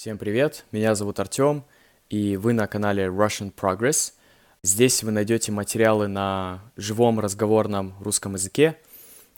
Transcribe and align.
Всем 0.00 0.16
привет, 0.16 0.64
меня 0.72 0.94
зовут 0.94 1.20
Артем, 1.20 1.62
и 2.08 2.38
вы 2.38 2.54
на 2.54 2.66
канале 2.66 3.08
Russian 3.08 3.52
Progress. 3.52 4.14
Здесь 4.62 5.02
вы 5.02 5.10
найдете 5.10 5.52
материалы 5.52 6.08
на 6.08 6.62
живом 6.74 7.20
разговорном 7.20 7.94
русском 8.00 8.32
языке, 8.32 8.78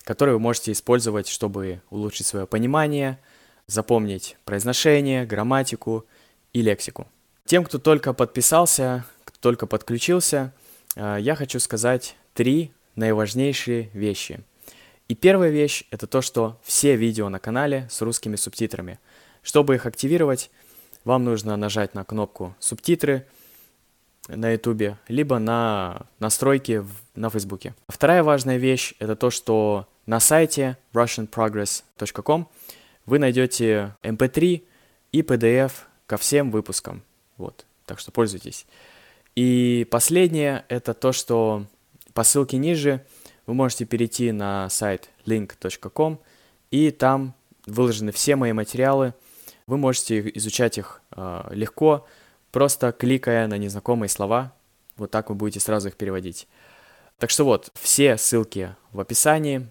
которые 0.04 0.34
вы 0.34 0.38
можете 0.38 0.70
использовать, 0.70 1.26
чтобы 1.26 1.82
улучшить 1.90 2.28
свое 2.28 2.46
понимание, 2.46 3.18
запомнить 3.66 4.36
произношение, 4.44 5.26
грамматику 5.26 6.06
и 6.52 6.62
лексику. 6.62 7.08
Тем, 7.44 7.64
кто 7.64 7.79
только 7.79 8.12
подписался, 8.12 9.04
кто 9.24 9.40
только 9.40 9.66
подключился, 9.66 10.54
э, 10.94 11.16
я 11.18 11.34
хочу 11.34 11.58
сказать 11.58 12.14
три 12.34 12.70
наиважнейшие 12.94 13.90
вещи. 13.94 14.44
И 15.08 15.16
первая 15.16 15.50
вещь— 15.50 15.82
это 15.90 16.06
то, 16.06 16.22
что 16.22 16.60
все 16.62 16.94
видео 16.94 17.29
на 17.30 17.40
канале 17.40 17.88
с 17.90 18.00
русскими 18.00 18.36
субтитрами— 18.36 19.00
чтобы 19.43 19.74
их 19.74 19.86
активировать, 19.86 20.50
вам 21.04 21.24
нужно 21.24 21.56
нажать 21.56 21.95
на 21.95 22.04
кнопку 22.04 22.55
«Субтитры» 22.59 23.27
на 24.28 24.52
YouTube, 24.52 24.96
либо 25.09 25.38
на 25.41 26.06
настройки 26.20 26.84
на 27.16 27.28
Facebook. 27.28 27.62
Вторая 27.88 28.23
важная 28.23 28.56
вещь— 28.56 28.95
это 29.01 29.16
то, 29.16 29.30
что 29.30 29.88
на 30.06 30.20
сайте 30.20 30.78
russianprogress.com 30.95 32.48
вы 33.06 33.18
найдете 33.18 33.96
MP3 34.02 34.55
эм 34.55 34.62
и 35.10 35.23
PDF 35.23 35.73
ко 36.06 36.16
всем 36.16 36.52
выпускам. 36.52 37.02
Вот, 37.37 37.66
так 37.84 37.98
что 37.98 38.12
пользуйтесь. 38.12 38.65
И 39.34 39.87
последнее— 39.90 40.65
это 40.68 40.95
то, 40.95 41.12
что 41.12 41.66
по 42.15 42.23
ссылке 42.23 42.59
ниже 42.59 43.04
вы 43.46 43.54
можете 43.54 43.87
перейти 43.87 44.30
на 44.30 44.68
сайт 44.70 45.10
link.com, 45.27 46.20
и 46.70 46.93
там 46.93 47.34
выложены 47.66 48.12
все 48.12 48.37
мои 48.37 48.52
материалы— 48.52 49.15
вы 49.66 49.77
можете 49.77 50.30
изучать 50.34 50.79
их 50.79 51.02
э, 51.12 51.48
легко, 51.51 52.07
просто 52.51 52.93
кликая 52.93 53.47
на 53.47 53.59
незнакомые 53.59 54.09
слова. 54.09 54.52
Вот 54.96 55.10
так 55.10 55.30
вы 55.30 55.35
будете 55.35 55.60
сразу 55.60 55.88
их 55.88 55.96
переводить. 55.96 56.49
Так 57.19 57.30
что 57.30 57.45
вот, 57.45 57.71
все 57.74 58.16
ссылки 58.16 58.74
в 58.93 59.01
описании. 59.01 59.66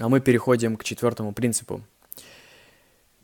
А 0.00 0.08
мы 0.08 0.20
переходим 0.20 0.76
к 0.76 0.84
четвертому 0.84 1.32
принципу. 1.32 1.82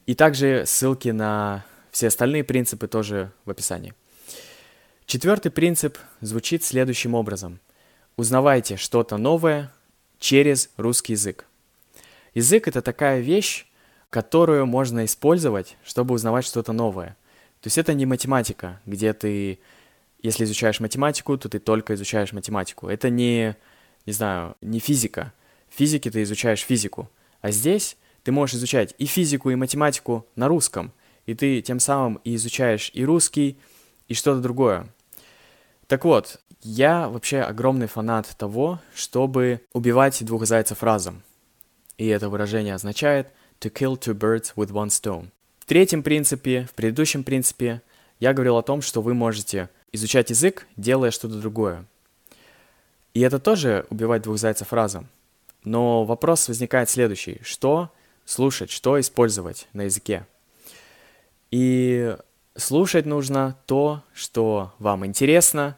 И 0.07 0.15
также 0.15 0.65
ссылки 0.67 1.09
на 1.09 1.65
все 1.91 2.09
остальные 2.09 2.45
принципы 2.45 2.89
тоже 2.89 3.31
в 3.45 3.51
описании. 3.51 3.95
Четвертый 5.07 5.51
принцип 5.51 5.99
звучит 6.21 6.65
следующим 6.65 7.15
образом. 7.15 7.61
Узнавайте 8.17 8.77
что-то 8.77 9.17
новое 9.17 9.73
через 10.19 10.71
русский 10.77 11.13
язык. 11.13 11.47
Язык— 12.35 12.67
это 12.69 12.81
такая 12.81 13.21
вещь, 13.21 13.67
которую 14.13 14.67
можно 14.67 15.07
использовать, 15.07 15.79
чтобы 15.83 16.15
узнавать 16.15 16.45
что-то 16.45 16.75
новое. 16.75 17.17
То 17.63 17.69
есть 17.69 17.79
это 17.79 17.95
не 17.95 18.05
математика, 18.05 18.79
где 18.85 19.15
ты, 19.15 19.59
если 20.21 20.45
изучаешь 20.45 20.81
математику, 20.81 21.39
то 21.39 21.49
ты 21.49 21.59
только 21.59 21.95
изучаешь 21.95 22.35
математику. 22.35 22.89
Это 22.89 23.09
не, 23.09 23.57
не 24.05 24.13
знаю, 24.13 24.55
не 24.61 24.81
физика. 24.81 25.33
В 25.71 25.79
физике 25.79 26.11
ты 26.11 26.25
изучаешь 26.25 26.61
физику. 26.61 27.09
А 27.41 27.53
здесь 27.53 27.97
ты 28.23 28.33
можешь 28.33 28.57
изучать 28.57 28.95
и 28.99 29.07
физику, 29.07 29.49
и 29.49 29.55
математику 29.55 30.27
на 30.37 30.47
русском. 30.47 30.93
И 31.25 31.33
ты 31.33 31.63
тем 31.63 31.81
самым 31.81 32.21
и 32.23 32.35
изучаешь 32.35 32.91
и 32.93 33.07
русский, 33.07 33.59
и 34.09 34.15
что-то 34.15 34.43
другое. 34.43 34.89
Так 35.87 36.05
вот, 36.05 36.39
я 36.61 37.09
вообще 37.09 37.41
огромный 37.41 37.87
фанат 37.87 38.29
того, 38.37 38.79
чтобы 38.95 39.63
убивать 39.73 40.23
двух 40.23 40.45
зайцев 40.45 40.83
разом. 40.83 41.23
И 41.97 42.07
это 42.09 42.29
выражение 42.29 42.75
означает– 42.75 43.29
to 43.63 43.73
kill 43.73 43.97
two 43.97 44.15
birds 44.15 44.53
with 44.57 44.71
one 44.71 44.89
stone. 44.89 45.31
В 45.59 45.65
третьем 45.65 46.03
принципе, 46.03 46.67
в 46.71 46.75
предыдущем 46.75 47.25
принципе, 47.25 47.83
я 48.19 48.33
говорил 48.33 48.57
о 48.57 48.63
том, 48.63 48.83
что 48.83 49.01
вы 49.01 49.15
можете 49.15 49.69
изучать 49.93 50.31
язык, 50.31 50.67
делая 50.77 51.11
что-то 51.11 51.37
другое. 51.37 51.85
И 53.15 53.21
это 53.21 53.39
тоже 53.39 53.87
убивать 53.91 54.23
двух 54.23 54.39
зайцев 54.39 54.73
разом. 54.73 55.09
Но 55.65 56.05
вопрос 56.05 56.49
возникает 56.49 56.91
следующий. 56.91 57.41
Что 57.43 57.91
слушать, 58.25 58.71
что 58.71 58.99
использовать 58.99 59.69
на 59.73 59.83
языке? 59.83 60.27
И 61.51 62.17
слушать 62.57 63.07
нужно 63.07 63.57
то, 63.67 64.03
что 64.15 64.73
вам 64.79 65.07
интересно 65.07 65.77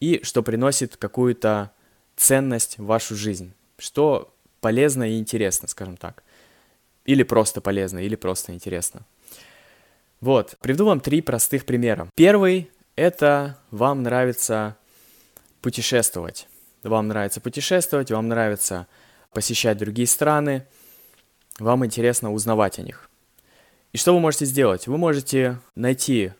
и 0.00 0.20
что 0.22 0.42
приносит 0.42 0.96
какую-то 0.96 1.72
ценность 2.16 2.78
в 2.78 2.84
вашу 2.84 3.16
жизнь, 3.16 3.52
что 3.78 4.32
полезно 4.60 5.10
и 5.10 5.18
интересно, 5.18 5.68
скажем 5.68 5.96
так. 5.96 6.22
Или 7.06 7.22
просто 7.22 7.60
полезно, 7.60 8.00
или 8.00 8.16
просто 8.16 8.52
интересно. 8.52 9.06
Вот, 10.20 10.56
приведу 10.60 10.86
вам 10.86 11.00
три 11.00 11.22
простых 11.22 11.64
примера. 11.64 12.08
Первый— 12.16 12.68
это 12.96 13.58
вам 13.70 14.02
нравится 14.02 14.76
путешествовать. 15.62 16.48
Вам 16.82 17.08
нравится 17.08 17.40
путешествовать, 17.40 18.10
вам 18.10 18.28
нравится 18.28 18.86
посещать 19.32 19.78
другие 19.78 20.08
страны, 20.08 20.66
вам 21.58 21.84
интересно 21.84 22.32
узнавать 22.32 22.78
о 22.78 22.82
них. 22.82 23.08
И 23.92 23.98
что 23.98 24.12
вы 24.12 24.20
можете 24.20 24.44
сделать? 24.44 24.86
Вы 24.86 24.98
можете 24.98 25.60
найти 25.74 26.32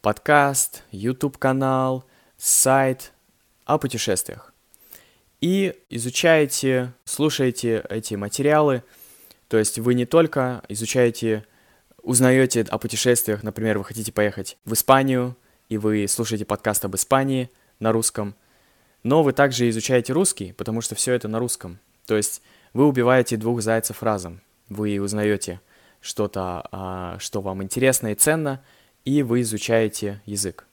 подкаст, 0.00 0.82
YouTube-канал, 0.92 2.04
сайт 2.38 3.12
о 3.64 3.78
путешествиях. 3.78 4.54
И 5.40 5.74
изучаете, 5.90 6.94
слушаете 7.04 7.84
эти 7.90 8.14
материалы– 8.14 8.82
то 9.48 9.58
есть 9.58 9.78
вы 9.78 9.94
не 9.94 10.06
только 10.06 10.62
изучаете, 10.68 11.44
узнаете 12.02 12.62
о 12.62 12.78
путешествиях, 12.78 13.42
например, 13.42 13.78
вы 13.78 13.84
хотите 13.84 14.12
поехать 14.12 14.56
в 14.64 14.72
Испанию, 14.72 15.36
и 15.68 15.78
вы 15.78 16.06
слушаете 16.08 16.44
подкаст 16.44 16.84
об 16.84 16.94
Испании 16.94 17.50
на 17.80 17.92
русском, 17.92 18.34
но 19.02 19.22
вы 19.22 19.32
также 19.32 19.68
изучаете 19.68 20.12
русский, 20.12 20.52
потому 20.52 20.80
что 20.80 20.94
все 20.94 21.12
это 21.12 21.28
на 21.28 21.38
русском. 21.38 21.78
То 22.06 22.16
есть 22.16 22.42
вы 22.72 22.86
убиваете 22.86 23.36
двух 23.36 23.62
зайцев 23.62 24.02
разом. 24.02 24.40
Вы 24.68 25.00
узнаете 25.00 25.60
что-то, 26.00 26.66
а, 26.72 27.16
что 27.18 27.40
вам 27.40 27.62
интересно 27.62 28.08
и 28.08 28.14
ценно, 28.14 28.62
и 29.04 29.22
вы 29.22 29.42
изучаете 29.42 30.20
язык. 30.24 30.66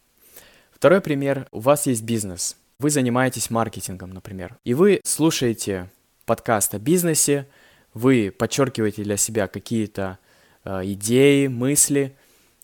Второй 0.72 1.02
пример. 1.02 1.48
У 1.52 1.60
вас 1.60 1.86
есть 1.86 2.04
бизнес. 2.04 2.58
Вы 2.80 2.90
занимаетесь 2.90 3.50
маркетингом, 3.50 4.10
например. 4.10 4.58
И 4.64 4.74
вы 4.74 5.00
слушаете 5.04 5.90
подкаст 6.26 6.74
о 6.74 6.80
бизнесе, 6.80 7.48
вы 7.94 8.34
подчеркиваете 8.36 9.04
для 9.04 9.18
себя 9.18 9.48
какие-то 9.48 10.18
э, 10.66 10.82
идеи, 10.86 11.48
мысли 11.48 12.16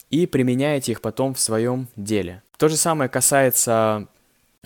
и 0.09 0.25
применяете 0.25 0.94
их 0.94 1.01
потом 1.01 1.34
в 1.34 1.40
своем 1.40 1.88
деле. 1.95 2.41
То 2.57 2.67
же 2.67 2.78
самое 2.78 3.09
касается 3.09 4.07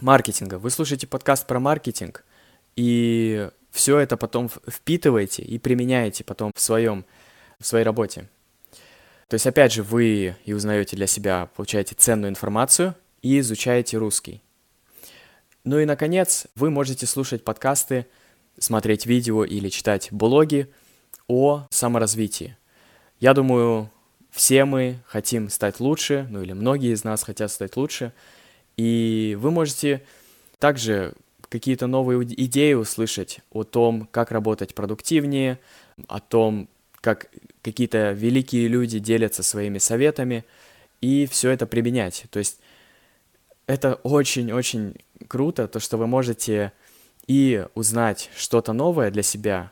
маркетинга. 0.01 0.57
Вы 0.57 0.69
слушаете 0.69 1.07
подкаст 1.07 1.45
про 1.47 1.59
маркетинг 1.59 2.23
и 2.75 3.49
все 3.71 3.97
это 3.97 4.17
потом 4.17 4.49
впитываете 4.49 5.41
и 5.41 5.57
применяете 5.57 6.23
потом 6.23 6.51
в 6.55 6.61
своем 6.61 7.05
в 7.59 7.65
своей 7.65 7.85
работе. 7.85 8.29
То 9.27 9.35
есть, 9.35 9.47
опять 9.47 9.71
же, 9.71 9.83
вы 9.83 10.35
и 10.45 10.53
узнаете 10.53 10.95
для 10.95 11.07
себя, 11.07 11.49
получаете 11.55 11.95
ценную 11.95 12.29
информацию 12.29 12.93
и 13.21 13.39
изучаете 13.39 13.97
русский. 13.97 14.41
Ну 15.63 15.79
и, 15.79 15.85
наконец, 15.85 16.45
вы 16.55 16.69
можете 16.69 17.05
слушать 17.05 17.43
подкасты 17.43 18.05
смотреть 18.57 19.05
видео 19.05 19.43
или 19.43 19.69
читать 19.69 20.09
блоги 20.11 20.69
о 21.27 21.65
саморазвитии. 21.69 22.57
Я 23.19 23.33
думаю, 23.33 23.89
все 24.31 24.65
мы 24.65 24.99
хотим 25.05 25.49
стать 25.49 25.79
лучше, 25.79 26.27
ну 26.29 26.41
или 26.41 26.53
многие 26.53 26.93
из 26.93 27.03
нас 27.03 27.23
хотят 27.23 27.51
стать 27.51 27.77
лучше, 27.77 28.13
и 28.77 29.37
вы 29.39 29.51
можете 29.51 30.03
также 30.59 31.13
какие-то 31.49 31.87
новые 31.87 32.23
идеи 32.23 32.73
услышать 32.73 33.39
о 33.51 33.63
том, 33.63 34.07
как 34.11 34.31
работать 34.31 34.73
продуктивнее, 34.73 35.59
о 36.07 36.19
том, 36.19 36.67
как 36.99 37.29
какие-то 37.61 38.11
великие 38.13 38.67
люди 38.67 38.97
делятся 38.97 39.43
своими 39.43 39.77
советами, 39.77 40.45
и 41.01 41.27
все 41.27 41.51
это 41.51 41.67
применять. 41.67 42.25
То 42.31 42.39
есть 42.39 42.59
это 43.67 43.95
очень-очень 43.95 44.95
круто, 45.27 45.67
то, 45.67 45.79
что 45.79 45.97
вы 45.97 46.07
можете 46.07 46.71
и 47.27 47.65
узнать 47.75 48.29
что-то 48.35 48.73
новое 48.73 49.11
для 49.11 49.23
себя, 49.23 49.71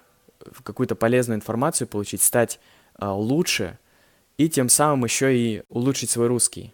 какую-то 0.64 0.96
полезную 0.96 1.38
информацию 1.38 1.88
получить, 1.88 2.22
стать 2.22 2.60
а, 2.96 3.14
лучше 3.14 3.78
и 4.38 4.50
тем 4.50 4.70
самым 4.70 5.04
еще 5.04 5.36
и 5.38 5.64
улучшить 5.70 6.10
свой 6.10 6.28
русский. 6.28 6.74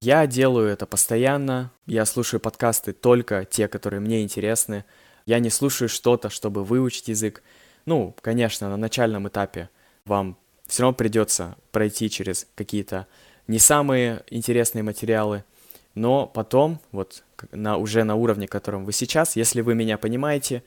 Я 0.00 0.26
делаю 0.26 0.68
это 0.68 0.86
постоянно, 0.86 1.72
я 1.86 2.04
слушаю 2.04 2.40
подкасты 2.40 2.92
только 2.92 3.44
те, 3.44 3.66
которые 3.68 4.00
мне 4.00 4.22
интересны. 4.22 4.84
Я 5.26 5.40
не 5.40 5.50
слушаю 5.50 5.88
что-то, 5.88 6.30
чтобы 6.30 6.64
выучить 6.64 7.08
язык. 7.08 7.42
Ну, 7.84 8.14
конечно, 8.20 8.68
на 8.68 8.76
начальном 8.76 9.28
этапе 9.28 9.70
вам 10.04 10.36
все 10.66 10.82
равно 10.82 10.94
придется 10.94 11.56
пройти 11.72 12.10
через 12.10 12.46
какие-то 12.54 13.06
не 13.46 13.58
самые 13.58 14.24
интересные 14.30 14.82
материалы– 14.82 15.44
но 15.94 16.26
потом, 16.26 16.80
вот 16.92 17.24
на, 17.52 17.76
уже 17.76 18.04
на 18.04 18.14
уровне, 18.14 18.48
котором 18.48 18.84
вы 18.84 18.92
сейчас, 18.92 19.36
если 19.36 19.60
вы 19.60 19.74
меня 19.74 19.98
понимаете, 19.98 20.62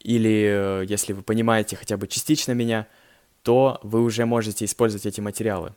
или 0.00 0.82
э, 0.82 0.86
если 0.86 1.12
вы 1.12 1.22
понимаете 1.22 1.76
хотя 1.76 1.96
бы 1.96 2.06
частично 2.06 2.52
меня, 2.52 2.86
то 3.42 3.78
вы 3.82 4.02
уже 4.02 4.26
можете 4.26 4.64
использовать 4.64 5.06
эти 5.06 5.20
материалы. 5.20 5.74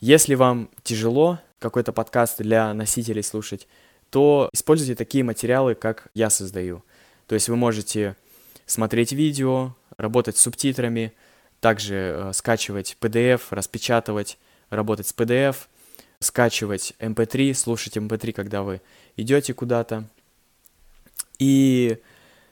Если 0.00 0.34
вам 0.34 0.70
тяжело 0.82 1.38
какой-то 1.58 1.92
подкаст 1.92 2.40
для 2.40 2.72
носителей 2.72 3.22
слушать, 3.22 3.68
то 4.10 4.48
используйте 4.52 4.94
такие 4.94 5.24
материалы, 5.24 5.74
как 5.74 6.08
я 6.14 6.30
создаю. 6.30 6.82
То 7.26 7.34
есть 7.34 7.48
вы 7.48 7.56
можете 7.56 8.16
смотреть 8.66 9.12
видео, 9.12 9.74
работать 9.96 10.36
с 10.36 10.40
субтитрами, 10.40 11.12
также 11.60 11.94
э, 11.94 12.32
скачивать 12.34 12.96
PDF, 13.00 13.42
распечатывать, 13.50 14.38
работать 14.70 15.06
с 15.06 15.14
PDF, 15.14 15.56
скачивать 16.22 16.92
MP3, 16.98 17.54
слушать 17.54 17.96
MP3, 17.96 18.32
когда 18.32 18.62
вы 18.62 18.82
идете 19.16 19.54
куда-то. 19.54 20.04
И 21.38 21.98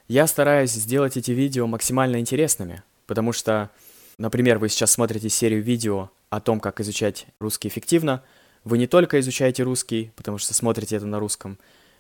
я 0.09 0.27
стараюсь 0.27 0.73
сделать 0.73 1.19
эти 1.19 1.33
видео 1.33 1.67
максимально 1.67 2.19
интересными, 2.19 2.83
потому 3.07 3.33
что, 3.33 3.71
например, 4.17 4.59
вы 4.59 4.71
сейчас 4.71 4.93
смотрите 4.93 5.29
серию 5.29 5.63
видео 5.63 6.11
о 6.31 6.41
том, 6.41 6.61
как 6.61 6.81
изучать 6.81 7.27
русский 7.41 7.69
эффективно, 7.69 8.23
вы 8.65 8.79
не 8.79 8.87
только 8.87 9.21
изучаете 9.21 9.65
русский, 9.65 10.13
потому 10.17 10.39
что 10.39 10.55
смотрите 10.55 10.97
это 10.97 11.05
на 11.05 11.21
русском, 11.21 11.59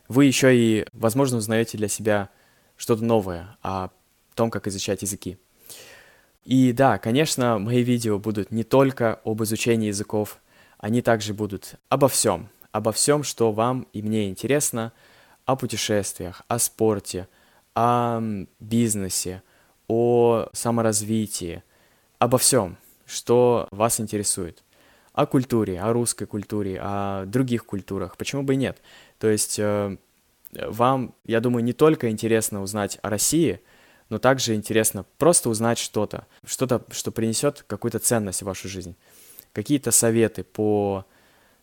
вы 0.08 0.24
еще 0.24 0.56
и, 0.56 0.86
возможно, 0.94 1.36
узнаете 1.36 1.76
для 1.76 1.88
себя 1.88 2.30
что-то 2.78 3.04
новое 3.04 3.58
о 3.62 3.90
том, 4.34 4.50
как 4.50 4.66
изучать 4.68 5.02
языки. 5.02 5.36
И 6.46 6.72
да, 6.72 6.96
конечно, 6.96 7.58
мои 7.58 7.82
видео 7.82 8.18
будут 8.18 8.50
не 8.50 8.64
только 8.64 9.20
об 9.22 9.42
изучении 9.42 9.88
языков, 9.88 10.38
они 10.78 11.02
также 11.02 11.34
будут 11.34 11.74
обо 11.88 12.08
всем, 12.08 12.48
обо 12.72 12.92
всем, 12.92 13.22
что 13.22 13.52
вам 13.52 13.86
и 13.92 14.02
мне 14.02 14.28
интересно, 14.28 14.92
о 15.44 15.56
путешествиях, 15.56 16.42
о 16.48 16.58
спорте, 16.58 17.28
о 17.74 18.20
бизнесе, 18.60 19.42
о 19.86 20.48
саморазвитии, 20.52 21.62
обо 22.18 22.38
всем, 22.38 22.76
что 23.06 23.68
вас 23.70 24.00
интересует. 24.00 24.62
О 25.12 25.26
культуре, 25.26 25.80
о 25.80 25.92
русской 25.92 26.26
культуре, 26.26 26.78
о 26.80 27.24
других 27.26 27.66
культурах. 27.66 28.16
Почему 28.16 28.44
бы 28.44 28.54
и 28.54 28.56
нет? 28.56 28.80
То 29.18 29.28
есть 29.28 29.58
э, 29.58 29.96
вам, 30.52 31.14
я 31.24 31.40
думаю, 31.40 31.64
не 31.64 31.72
только 31.72 32.08
интересно 32.10 32.62
узнать 32.62 32.98
о 33.02 33.10
России– 33.10 33.60
но 34.08 34.18
также 34.18 34.54
интересно 34.54 35.04
просто 35.18 35.50
узнать 35.50 35.78
что-то, 35.78 36.26
что-то, 36.44 36.82
что 36.90 37.10
принесет 37.10 37.64
какую-то 37.66 37.98
ценность 37.98 38.42
в 38.42 38.46
вашу 38.46 38.68
жизнь. 38.68 38.96
Какие-то 39.58 39.90
советы 39.90 40.44
по, 40.44 41.04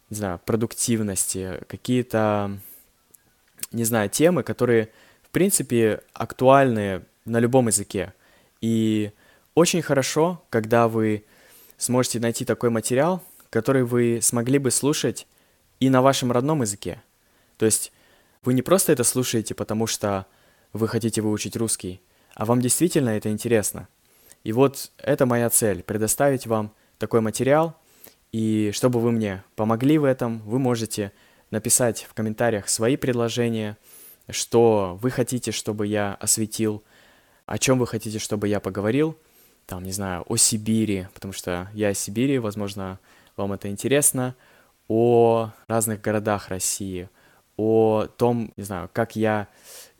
не 0.09 0.17
знаю, 0.17 0.41
продуктивности, 0.45 1.63
какие-то, 1.69 2.59
не 3.71 3.85
знаю, 3.85 4.09
темы, 4.09 4.43
которые, 4.43 4.89
в 5.23 5.29
принципе, 5.29 6.01
актуальны 6.11 7.03
на 7.23 7.39
любом 7.39 7.67
языке. 7.67 8.13
И 8.59 9.13
очень 9.53 9.81
хорошо, 9.81 10.43
когда 10.49 10.89
вы 10.89 11.23
сможете 11.77 12.19
найти 12.19 12.43
такой 12.43 12.69
материал, 12.69 13.23
который 13.49 13.83
вы 13.85 14.19
смогли 14.21 14.59
бы 14.59 14.71
слушать 14.71 15.25
и 15.79 15.89
на 15.89 16.01
вашем 16.01 16.33
родном 16.33 16.63
языке. 16.63 17.01
То 17.55 17.65
есть 17.65 17.93
вы 18.43 18.55
не 18.55 18.61
просто 18.61 18.91
это 18.91 19.05
слушаете, 19.05 19.55
потому 19.55 19.87
что 19.87 20.25
вы 20.73 20.89
хотите 20.89 21.21
выучить 21.21 21.55
русский, 21.55 22.01
а 22.33 22.43
вам 22.43 22.59
действительно 22.59 23.11
это 23.11 23.29
интересно. 23.29 23.87
И 24.43 24.51
вот 24.51 24.91
это 24.97 25.25
моя 25.25 25.49
цель, 25.49 25.81
предоставить 25.81 26.45
вам 26.45 26.73
такой 26.97 27.21
материал, 27.21 27.77
и 28.31 28.71
чтобы 28.73 28.99
вы 28.99 29.11
мне 29.11 29.43
помогли 29.55 29.97
в 29.97 30.03
этом, 30.03 30.39
вы 30.41 30.59
можете 30.59 31.11
написать 31.51 32.03
в 32.09 32.13
комментариях 32.13 32.69
свои 32.69 32.97
предложения, 32.97 33.77
что 34.29 34.97
вы 35.01 35.11
хотите, 35.11 35.51
чтобы 35.51 35.87
я 35.87 36.15
осветил, 36.15 36.83
о 37.45 37.57
чем 37.57 37.79
вы 37.79 37.87
хотите, 37.87 38.19
чтобы 38.19 38.47
я 38.47 38.59
поговорил, 38.59 39.17
там, 39.65 39.83
не 39.83 39.91
знаю, 39.91 40.23
о 40.27 40.37
Сибири, 40.37 41.07
потому 41.13 41.33
что 41.33 41.69
я 41.73 41.91
из 41.91 41.99
Сибири, 41.99 42.39
возможно, 42.39 42.99
вам 43.35 43.53
это 43.53 43.69
интересно, 43.69 44.35
о 44.87 45.51
разных 45.67 46.01
городах 46.01 46.49
России, 46.49 47.09
о 47.57 48.07
том, 48.17 48.51
не 48.57 48.63
знаю, 48.63 48.89
как 48.91 49.15
я 49.15 49.47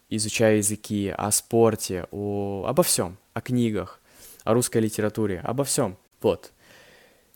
изучаю 0.10 0.58
языки, 0.58 1.14
о 1.16 1.32
спорте, 1.32 2.08
о... 2.12 2.66
обо 2.68 2.84
всем, 2.84 3.18
о 3.34 3.42
книгах, 3.42 4.00
о 4.44 4.54
русской 4.54 4.80
литературе, 4.80 5.40
обо 5.40 5.64
всем. 5.64 5.98
Вот. 6.22 6.52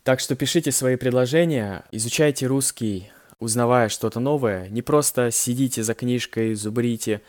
Так 0.10 0.22
что 0.22 0.36
пишите 0.36 0.72
свои 0.72 0.96
предложения, 0.96 1.86
изучайте 1.92 2.48
русский, 2.48 3.12
узнавая 3.38 3.90
что-то 3.90 4.20
новое. 4.20 4.68
Не 4.70 4.82
просто 4.82 5.30
сидите 5.30 5.84
за 5.84 5.94
книжкой, 5.94 6.56
зубрите. 6.56 7.22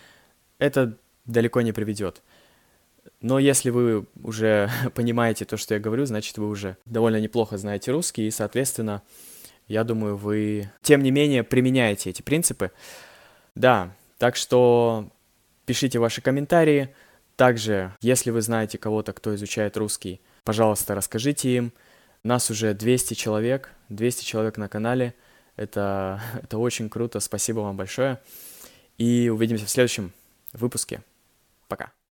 Это 0.58 0.96
далеко 1.26 1.60
не 1.60 1.72
приведет. 1.72 2.22
Но 3.20 3.38
если 3.38 3.68
вы 3.68 4.06
уже 4.22 4.70
понимаете 4.94 5.44
то, 5.44 5.58
что 5.58 5.74
я 5.74 5.80
говорю, 5.80 6.06
значит, 6.06 6.38
вы 6.38 6.48
уже 6.48 6.78
довольно 6.86 7.20
неплохо 7.20 7.58
знаете 7.58 7.92
русский, 7.92 8.26
и, 8.26 8.30
соответственно, 8.30 9.02
я 9.68 9.84
думаю, 9.84 10.16
вы, 10.16 10.72
тем 10.80 11.02
не 11.02 11.10
менее, 11.10 11.44
применяете 11.44 12.08
эти 12.08 12.22
принципы. 12.22 12.70
Да, 13.54 13.94
так 14.16 14.36
что 14.36 15.10
Пишите 15.66 15.98
ваши 15.98 16.22
комментарии. 16.22 16.94
Также, 17.36 17.94
если 18.00 18.30
вы 18.30 18.40
знаете 18.40 18.78
кого-то, 18.78 19.12
кто 19.12 19.34
изучает 19.34 19.76
русский, 19.76 20.22
пожалуйста, 20.44 20.94
расскажите 20.94 21.54
им. 21.54 21.72
Нас 22.22 22.50
уже 22.50 22.74
200 22.74 23.14
человек, 23.14 23.70
200 23.88 24.24
человек 24.24 24.56
на 24.58 24.68
канале. 24.68 25.14
Это, 25.56 26.20
это 26.42 26.58
очень 26.58 26.88
круто, 26.88 27.20
спасибо 27.20 27.60
вам 27.60 27.76
большое. 27.76 28.18
И 28.98 29.30
увидимся 29.30 29.66
в 29.66 29.70
следующем 29.70 30.12
выпуске. 30.52 31.02
Пока. 31.68 31.92